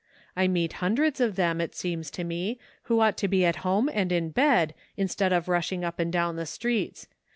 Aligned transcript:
I 0.35 0.47
meet 0.47 0.73
hun 0.81 0.95
dreds 0.95 1.19
of 1.21 1.35
them, 1.35 1.61
it 1.61 1.75
seems 1.75 2.09
to 2.09 2.23
me, 2.23 2.57
who 2.85 2.99
ought 3.01 3.17
to 3.17 3.27
be 3.27 3.45
at 3.45 3.57
home 3.57 3.87
and 3.93 4.11
in 4.11 4.31
bed, 4.31 4.73
instead 4.97 5.31
of 5.31 5.47
rushing 5.47 5.85
up 5.85 5.99
and 5.99 6.11
down 6.11 6.37
the 6.37 6.47
streets. 6.47 7.07